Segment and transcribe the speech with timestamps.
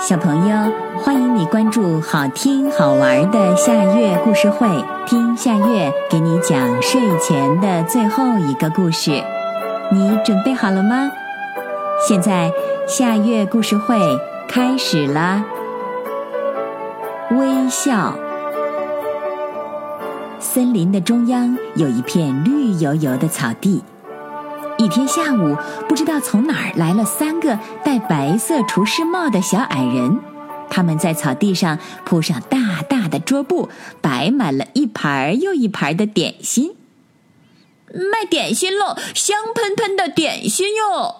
[0.00, 4.68] 小朋友，欢迎你关注好听好玩的夏月故事会，
[5.06, 9.10] 听夏月给你讲睡前的最后一个故事。
[9.90, 11.10] 你准备好了吗？
[12.06, 12.48] 现在
[12.86, 13.98] 夏月故事会
[14.48, 15.44] 开始啦！
[17.32, 18.14] 微笑。
[20.38, 23.82] 森林的中央有一片绿油油的草地。
[24.78, 25.56] 一天下午，
[25.88, 30.20] 不知道从哪儿来了三个戴白色厨师帽的小矮人，
[30.70, 33.68] 他们在草地上铺上大大的桌布，
[34.00, 36.76] 摆满了一盘又一盘的点心。
[37.92, 41.16] 卖点心喽，香喷喷的点心哟！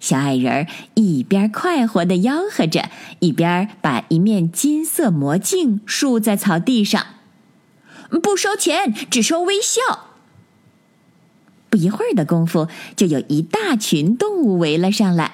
[0.00, 7.04] 小矮人一边快活地吆喝着，一边把一面金色魔镜竖在草地上。
[8.22, 10.05] 不收钱，只收微笑。
[11.68, 15.32] 不一会儿的功夫，就有一大群动物围了上来。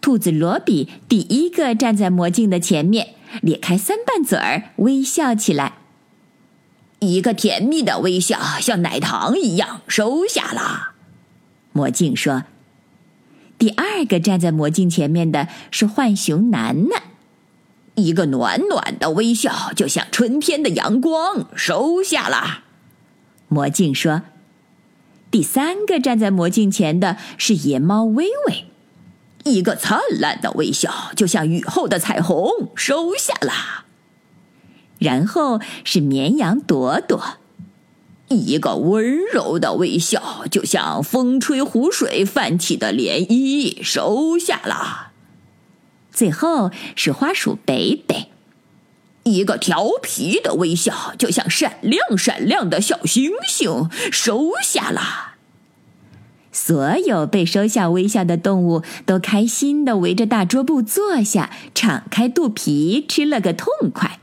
[0.00, 5.78] 兔子罗比第一个站在魔镜的前面，咧开三瓣嘴儿，微笑起来。
[7.00, 10.92] 一个甜蜜的微笑，像奶糖一样，收下了。
[11.72, 12.44] 魔镜说
[13.58, 17.02] ：“第二个站在魔镜前面的是浣熊楠楠，
[17.94, 22.64] 一个暖暖的微笑，就像春天的阳光，收下了。”
[23.48, 24.22] 魔镜说。
[25.34, 28.66] 第三个站在魔镜前的是野猫微微，
[29.42, 33.84] 一个灿烂的微笑，就像雨后的彩虹，收下了。
[35.00, 37.38] 然后是绵羊朵朵，
[38.28, 45.10] 一个温柔的微笑，就像风吹湖水泛起的涟漪，收下了。
[46.12, 48.28] 最后是花鼠北北。
[49.24, 55.34] 一个调皮的微笑，就像闪亮闪亮的小星星，收下了。
[56.52, 64.20] 所有被收下微笑的动物都开心的围着大桌布坐下，敞开肚皮吃了个痛快。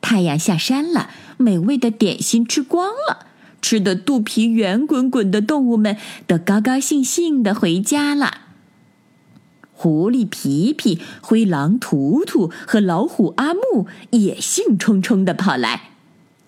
[0.00, 3.26] 太阳下山了，美味的点心吃光了，
[3.62, 8.47] 吃的肚皮圆滚滚的动物们都高高兴兴的回家了。
[9.80, 15.90] 狐狸皮皮、灰狼图图和老虎阿木也兴冲冲的跑来，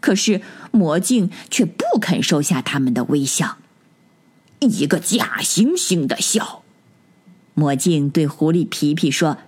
[0.01, 0.41] 可是
[0.73, 3.59] 魔镜却不肯收下他们的微笑。
[4.59, 6.65] 一个假惺惺的笑，
[7.55, 9.39] 魔镜对狐狸皮皮说：“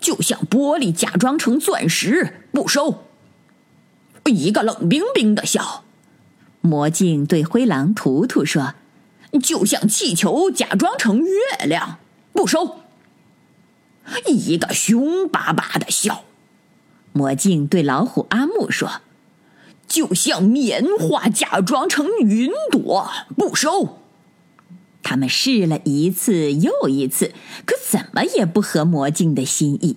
[0.00, 3.04] 就像玻璃假装成钻石，不收。”
[4.26, 5.84] 一个冷冰冰的笑，
[6.60, 8.74] 魔镜对灰狼图图说
[9.40, 11.98] ：“就像气球假装成月亮，
[12.32, 12.80] 不收。”
[14.26, 16.24] 一个凶巴巴的笑，
[17.12, 19.00] 魔镜对老虎阿木说
[19.86, 23.98] ：“就像棉花假装成云朵，不收。”
[25.02, 27.32] 他们试了一次又一次，
[27.64, 29.96] 可怎么也不合魔镜的心意。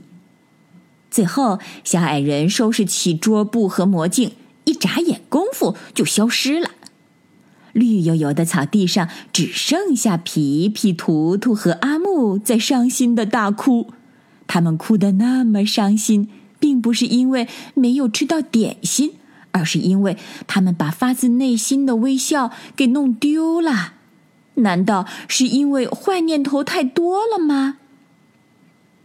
[1.09, 4.33] 最后，小矮人收拾起桌布和魔镜，
[4.65, 6.69] 一眨眼功夫就消失了。
[7.73, 13.91] 绿油油的草地上只剩下皮皮、图图和阿木在伤心的大哭。
[14.49, 16.27] 他们哭得那么伤心，
[16.59, 19.13] 并不是因为没有吃到点心，
[19.51, 20.17] 而是因为
[20.47, 23.93] 他们把发自内心的微笑给弄丢了。
[24.55, 27.77] 难道是因为坏念头太多了吗？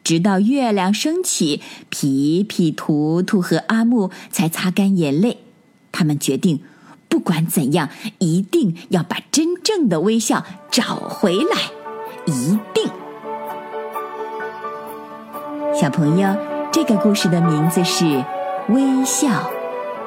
[0.03, 1.61] 直到月亮升起，
[1.91, 5.41] 皮皮、图图和阿木才擦干眼泪。
[5.93, 6.61] 他们决定，
[7.11, 11.71] 不管怎样，一定要把真正的微笑找回来，
[12.27, 13.04] 一定。
[15.75, 16.29] 小朋友，
[16.71, 18.05] 这个故事的名字是
[18.69, 19.27] 《微笑》，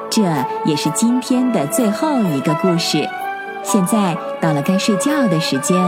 [0.08, 0.22] 这
[0.64, 3.06] 也是今天的最后一个故事。
[3.62, 5.78] 现在到了该睡觉的时间，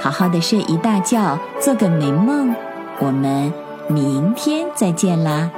[0.00, 2.52] 好好的睡一大觉，做个美梦。
[2.98, 3.52] 我们
[3.86, 5.48] 明天再见啦，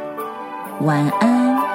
[0.83, 1.70] 晚安。